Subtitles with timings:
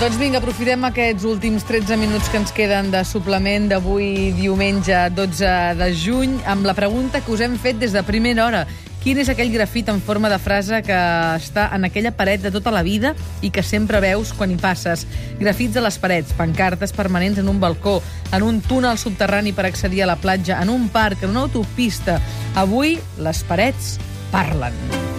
[0.00, 5.50] Doncs vinga, aprofitem aquests últims 13 minuts que ens queden de suplement d'avui diumenge 12
[5.76, 8.62] de juny amb la pregunta que us hem fet des de primera hora.
[9.04, 10.96] Quin és aquell grafit en forma de frase que
[11.36, 13.12] està en aquella paret de tota la vida
[13.44, 15.04] i que sempre veus quan hi passes?
[15.36, 17.98] Grafits a les parets, pancartes permanents en un balcó,
[18.32, 22.22] en un túnel subterrani per accedir a la platja, en un parc, en una autopista.
[22.56, 23.98] Avui, les parets
[24.32, 25.09] parlen.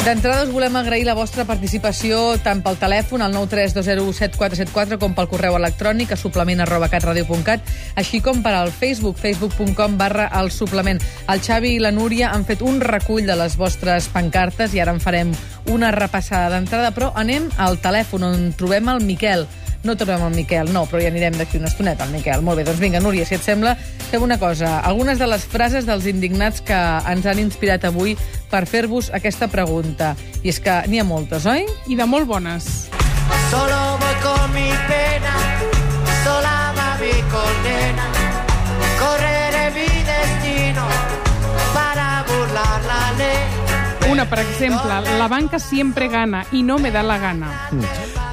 [0.00, 5.58] D'entrada us volem agrair la vostra participació tant pel telèfon al 932017474 com pel correu
[5.58, 7.68] electrònic a suplement arroba catradio.cat
[8.00, 11.02] així com per al Facebook, facebook.com barra el suplement.
[11.28, 14.96] El Xavi i la Núria han fet un recull de les vostres pancartes i ara
[14.96, 15.36] en farem
[15.68, 19.44] una repassada d'entrada, però anem al telèfon on trobem el Miquel.
[19.82, 22.42] No trobem el Miquel, no, però ja anirem d'aquí una estoneta, el Miquel.
[22.44, 23.74] Molt bé, doncs vinga, Núria, si et sembla,
[24.10, 24.78] fem una cosa.
[24.84, 28.16] Algunes de les frases dels indignats que ens han inspirat avui
[28.52, 30.14] per fer-vos aquesta pregunta.
[30.44, 31.64] I és que n'hi ha moltes, oi?
[31.88, 32.90] I de molt bones.
[33.50, 33.89] Solo
[44.20, 47.48] Una, per exemple, la banca siempre gana i no me da la gana.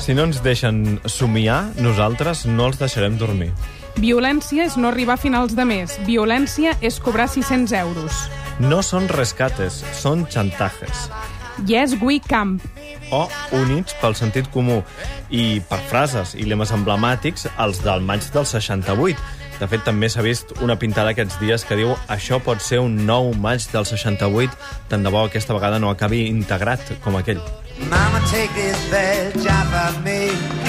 [0.03, 3.53] Si no ens deixen somiar, nosaltres no els deixarem dormir.
[3.95, 5.95] Violència és no arribar a finals de mes.
[6.03, 8.19] Violència és cobrar 600 euros.
[8.59, 11.07] No són rescates, són xantajes.
[11.65, 12.61] Yes, we camp.
[13.11, 14.83] O units pel sentit comú.
[15.29, 19.17] I per frases i lemes emblemàtics, els del maig del 68.
[19.57, 22.99] De fet, també s'ha vist una pintada aquests dies que diu això pot ser un
[23.07, 24.53] nou maig del 68,
[24.91, 27.41] tant de bo aquesta vegada no acabi integrat com aquell.
[27.89, 30.66] Mama, take this bad job of me.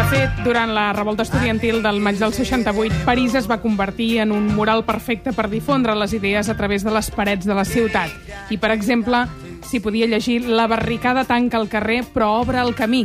[0.00, 4.30] De fet, durant la revolta estudiantil del maig del 68, París es va convertir en
[4.32, 8.08] un mural perfecte per difondre les idees a través de les parets de la ciutat.
[8.48, 9.26] I, per exemple,
[9.68, 13.02] s'hi podia llegir «La barricada tanca el carrer, però obre el camí».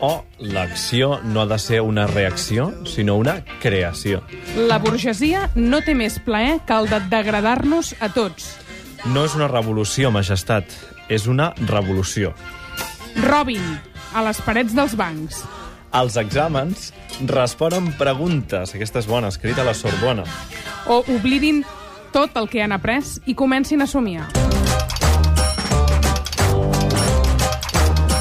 [0.00, 4.24] O l'acció no ha de ser una reacció, sinó una creació.
[4.56, 8.54] La burgesia no té més plaer que el de degradar-nos a tots.
[9.04, 10.64] No és una revolució, majestat,
[11.12, 12.32] és una revolució.
[13.28, 13.74] Robin,
[14.16, 15.44] a les parets dels bancs.
[15.96, 16.90] Els exàmens
[17.24, 18.74] responen preguntes.
[18.76, 20.26] Aquesta és bona, escrita a la Sorbona.
[20.92, 21.62] O oblidin
[22.12, 24.28] tot el que han après i comencin a somiar.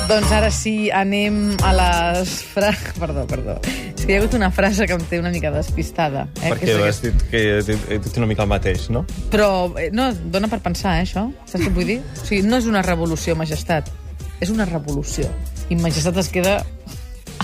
[0.07, 2.37] Doncs ara sí, anem a les...
[2.53, 2.69] Fra...
[2.95, 3.57] Perdó, perdó.
[3.67, 6.29] És que hi ha hagut una frase que em té una mica despistada.
[6.39, 6.53] Eh?
[6.53, 9.03] Perquè és has dit que he dit, he dit una mica el mateix, no?
[9.33, 11.25] Però, eh, no, dona per pensar, eh, això?
[11.43, 11.99] Saps què vull dir?
[12.15, 13.91] O sigui, no és una revolució, majestat.
[14.39, 15.27] És una revolució.
[15.67, 16.61] I majestat es queda...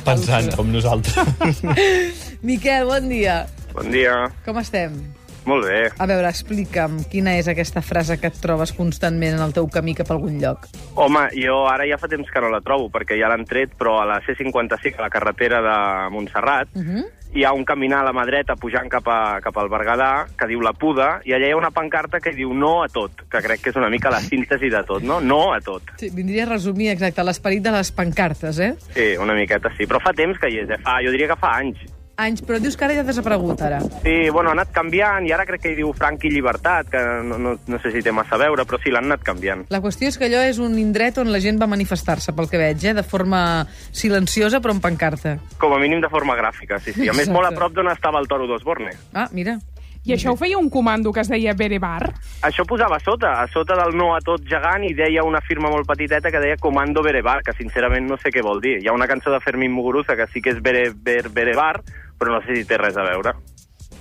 [0.04, 1.62] Pensant com nosaltres.
[2.48, 3.44] Miquel, bon dia.
[3.74, 4.16] Bon dia.
[4.46, 4.98] Com estem?
[5.46, 5.90] Molt bé.
[6.00, 9.94] A veure, explica'm quina és aquesta frase que et trobes constantment en el teu camí
[9.96, 10.68] cap a algun lloc.
[10.96, 14.00] Home, jo ara ja fa temps que no la trobo, perquè ja l'han tret, però
[14.02, 17.04] a la C55, a la carretera de Montserrat, Uh -huh.
[17.34, 20.48] hi ha un caminar a la mà dreta pujant cap, a, cap al Berguedà, que
[20.48, 23.42] diu La Puda, i allà hi ha una pancarta que diu No a tot, que
[23.42, 25.20] crec que és una mica la síntesi de tot, no?
[25.20, 25.82] No a tot.
[25.98, 28.76] Sí, vindria a resumir, exacte, l'esperit de les pancartes, eh?
[28.94, 30.78] Sí, una miqueta sí, però fa temps que hi és, eh?
[30.78, 31.78] fa, jo diria que fa anys.
[32.16, 33.80] Anys, però dius que ara ja ha desaparegut, ara.
[34.04, 37.02] Sí, bueno, ha anat canviant, i ara crec que hi diu Franc i Llibertat, que
[37.26, 39.66] no, no, no sé si té massa a veure, però sí, l'han anat canviant.
[39.74, 42.62] La qüestió és que allò és un indret on la gent va manifestar-se, pel que
[42.62, 42.94] veig, eh?
[42.94, 45.40] de forma silenciosa, però amb pancarta.
[45.58, 47.10] Com a mínim de forma gràfica, sí, sí.
[47.10, 47.38] A més, Exacte.
[47.40, 48.94] molt a prop d'on estava el toro d'Osborne.
[49.18, 49.58] Ah, mira.
[50.04, 52.12] I això ho feia un comando que es deia Berebar.
[52.44, 55.72] Això posava a sota, a sota del no a tot gegant, i deia una firma
[55.72, 58.82] molt petiteta que deia Comando Berebar, que sincerament no sé què vol dir.
[58.84, 61.78] Hi ha una cançó de Fermín Muguruza que sí que és Bere, Ber, Berebar,
[62.20, 63.38] però no sé si té res a veure.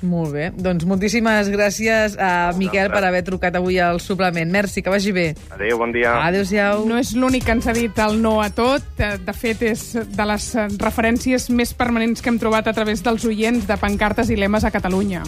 [0.03, 0.49] Molt bé.
[0.59, 4.50] Doncs moltíssimes gràcies a Miquel per haver trucat avui al suplement.
[4.50, 5.29] Merci, que vagi bé.
[5.55, 6.17] Adéu, bon dia.
[6.26, 6.82] Adéu-siau.
[6.91, 8.82] No és l'únic que ens ha dit el no a tot.
[8.99, 13.05] Eh, De fet, és de les eh, referències més permanents que hem trobat a través
[13.06, 15.23] dels oients de pancartes i lemes a Catalunya.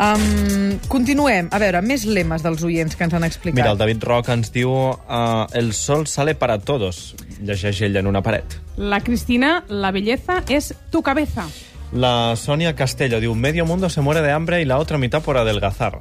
[0.00, 1.50] Um, continuem.
[1.52, 3.58] A veure, més lemes dels oients que ens han explicat.
[3.58, 7.14] Mira, el David Roca ens diu uh, El sol sale para todos,
[7.44, 8.56] llegeix ell en una paret.
[8.80, 11.44] La Cristina, la belleza és tu cabeza.
[11.92, 15.36] La Sònia Castello diu Medio mundo se muere de hambre y la otra mitad por
[15.36, 15.98] adelgazar.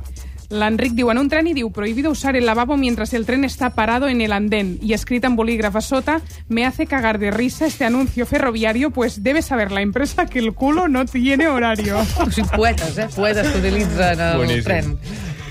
[0.50, 3.70] L'Enric diu en un tren i diu prohibido usar el lavabo mientras el tren está
[3.76, 4.80] parado en el andén.
[4.82, 9.22] Y escrita en bolígrafo a sota, me hace cagar de risa este anuncio ferroviario, pues
[9.22, 11.98] debe saber la empresa que el culo no tiene horario.
[12.20, 13.08] O sigui, poetes, eh?
[13.16, 14.64] Poetes que utilitzen el Boníssim.
[14.64, 14.98] tren.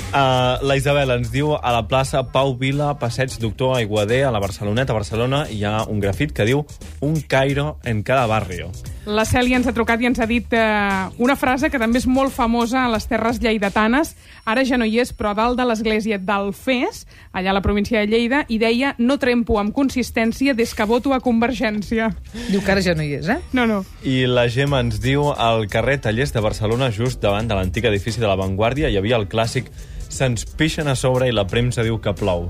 [0.09, 4.41] Uh, la Isabel ens diu a la plaça Pau Vila, passeig Doctor Aiguader, a la
[4.41, 6.65] Barceloneta, a Barcelona, hi ha un grafit que diu
[7.05, 8.73] un Cairo en cada barrio.
[9.09, 12.07] La Cèlia ens ha trucat i ens ha dit eh, una frase que també és
[12.07, 14.13] molt famosa a les terres lleidatanes.
[14.45, 18.03] Ara ja no hi és, però a dalt de l'església d'Alfés, allà a la província
[18.03, 22.11] de Lleida, i deia no trempo amb consistència des que voto a Convergència.
[22.51, 23.41] Diu que ara ja no hi és, eh?
[23.57, 23.83] No, no.
[24.05, 28.21] I la Gemma ens diu al carrer Tallers de Barcelona, just davant de l'antic edifici
[28.21, 29.73] de la Vanguardia, hi havia el clàssic
[30.09, 32.49] Se'ns pixen a sobre i la premsa diu que plou.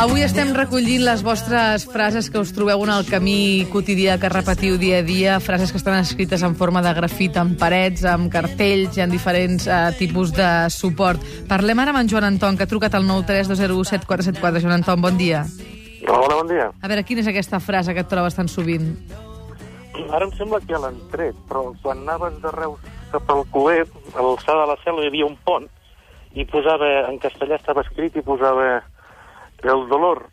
[0.00, 4.78] Avui estem recollint les vostres frases que us trobeu en el camí quotidià que repetiu
[4.80, 8.96] dia a dia, frases que estan escrites en forma de grafit, en parets, amb cartells
[8.96, 11.20] i en diferents eh, tipus de suport.
[11.50, 14.62] Parlem ara amb en Joan Anton, que ha trucat al 932017474.
[14.64, 15.42] Joan Anton, bon dia.
[16.08, 16.70] Hola, bon dia.
[16.80, 18.94] A veure, quina és aquesta frase que et trobes tan sovint?
[20.08, 23.84] Ara em sembla que l'han tret, però quan anaves de Reus cap al Cuber,
[24.16, 25.68] a l'alçada de la Selva hi havia un pont,
[26.32, 28.80] i posava, en castellà estava escrit i posava
[29.68, 30.26] el dolor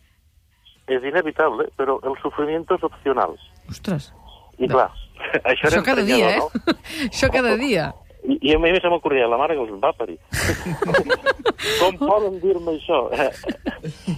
[0.88, 3.36] és inevitable, però el sufrimiento es opcional.
[3.70, 4.14] Ostres,
[4.58, 4.90] I clar,
[5.44, 6.76] això, això era cada dia, eh?
[7.12, 7.90] això cada dia.
[7.92, 8.04] No?
[8.28, 10.18] I, I a més se m'ocorria, la mare que els va parir.
[11.80, 12.98] Com poden dir-me això?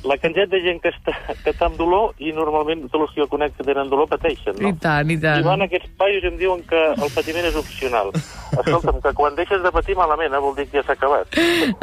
[0.07, 1.13] La quantitat de gent que està,
[1.43, 4.57] que està amb dolor i normalment tots els que jo conec que tenen dolor pateixen,
[4.57, 4.71] no?
[4.71, 5.65] I tant, i I van tant.
[5.67, 8.09] aquests paios i em diuen que el patiment és opcional.
[8.15, 11.37] Escolta'm, que quan deixes de patir malament, eh, vol dir que ja s'ha acabat.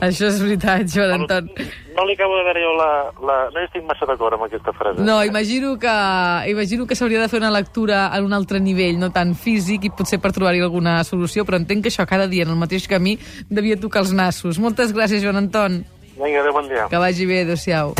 [0.09, 1.53] Això és veritat, Joan Anton.
[1.97, 2.89] No li acabo de veure jo la...
[3.25, 3.37] la...
[3.55, 5.01] No estic massa d'acord amb aquesta frase.
[5.01, 5.95] No, imagino que,
[6.51, 9.91] imagino que s'hauria de fer una lectura en un altre nivell, no tan físic, i
[9.91, 13.17] potser per trobar-hi alguna solució, però entenc que això cada dia en el mateix camí
[13.49, 14.61] devia tocar els nassos.
[14.61, 15.81] Moltes gràcies, Joan Anton.
[16.21, 16.85] Vinga, adéu, bon dia.
[16.93, 17.95] Que vagi bé, adéu-siau.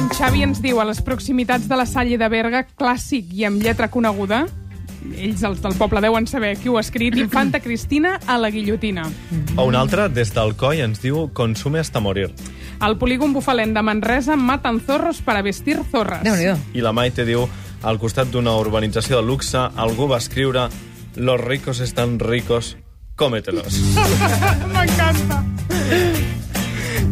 [0.00, 3.60] En Xavi ens diu a les proximitats de la Salle de Berga, clàssic i amb
[3.60, 4.46] lletra coneguda,
[5.16, 9.06] ells, els del poble, deuen saber qui ho ha escrit, Infanta Cristina a la guillotina.
[9.56, 12.30] O un altre, des del coi, ens diu Consume hasta morir.
[12.80, 16.22] Al polígon bufalent de Manresa matan zorros para vestir zorras.
[16.24, 17.48] déu nhi I la Maite diu,
[17.82, 20.68] al costat d'una urbanització de luxe, algú va escriure
[21.16, 22.76] Los ricos están ricos,
[23.16, 23.80] cómetelos.
[24.72, 25.44] M'encanta.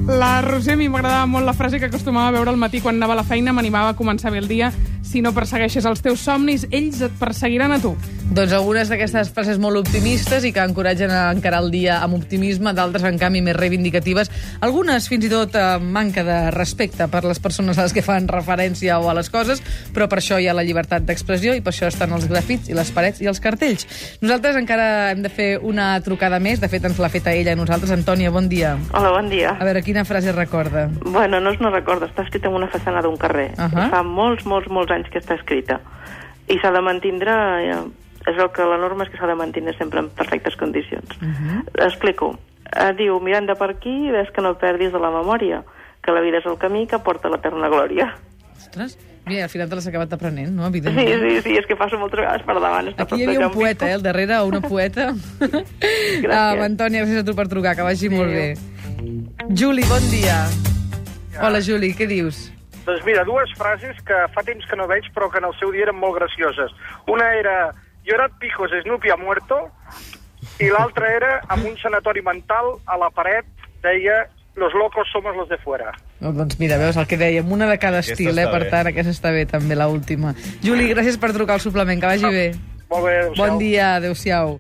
[0.09, 2.97] La Roser, a mi m'agradava molt la frase que acostumava a veure al matí quan
[2.97, 4.71] anava a la feina, m'animava a començar bé el dia.
[5.09, 7.95] Si no persegueixes els teus somnis, ells et perseguiran a tu.
[8.29, 12.75] Doncs algunes d'aquestes frases molt optimistes i que encoratgen a encarar el dia amb optimisme,
[12.77, 14.29] d'altres, en canvi, més reivindicatives.
[14.61, 18.29] Algunes, fins i tot, eh, manca de respecte per les persones a les que fan
[18.29, 19.63] referència o a les coses,
[19.97, 22.77] però per això hi ha la llibertat d'expressió i per això estan els grafits i
[22.77, 23.89] les parets i els cartells.
[24.21, 27.57] Nosaltres encara hem de fer una trucada més, de fet ens l'ha feta ella a
[27.57, 27.97] nosaltres.
[27.97, 28.77] Antònia, bon dia.
[28.93, 29.57] Hola, bon dia.
[29.57, 30.91] A veure, quina frase recorda?
[31.01, 33.55] Bueno, no es no recordo, està escrita en una façana d'un carrer.
[33.57, 33.89] Uh -huh.
[33.89, 35.79] Fa molts, molts, molts anys que està escrita.
[36.49, 37.39] I s'ha de mantindre...
[37.63, 37.81] Eh,
[38.29, 41.09] és el que la norma és que s'ha de mantindre sempre en perfectes condicions.
[41.23, 41.61] Uh -huh.
[41.87, 42.39] Explico.
[42.77, 45.63] Eh, diu, mirant de per aquí, ves que no perdis de la memòria,
[46.03, 48.15] que la vida és el camí que porta a l'eterna glòria.
[48.57, 50.63] Ostres, mira, al final te l'has acabat aprenent, no?
[50.65, 51.31] Sí, Evidentment.
[51.31, 52.89] sí, sí, és que passa moltes vegades per davant.
[52.99, 55.15] Aquí hi havia un poeta, eh, al darrere, una poeta.
[56.25, 56.59] Gràcies.
[56.59, 58.55] Uh, Antònia, gràcies a tu per trucar, que vagi molt bé.
[59.55, 60.45] Juli, bon dia.
[61.41, 62.58] Hola, Juli, què dius?
[62.89, 65.69] Doncs mira, dues frases que fa temps que no veig, però que en el seu
[65.75, 66.73] dia eren molt gracioses.
[67.05, 67.75] Una era,
[68.09, 69.59] llorad pijos, Snoopy ha muerto,
[70.57, 73.45] i l'altra era, amb un sanatori mental, a la paret,
[73.85, 74.23] deia,
[74.57, 75.93] los locos somos los de fuera.
[76.21, 78.49] No, doncs mira, veus el que dèiem, una de cada Aquesta estil, eh?
[78.49, 78.71] Per bé.
[78.73, 80.33] tant, aquesta està bé, també, la última.
[80.65, 82.47] Juli, gràcies per trucar al suplement, que vagi bé.
[82.89, 83.45] Molt bé, adéu-siau.
[83.45, 84.57] Bon dia, adeu-siau.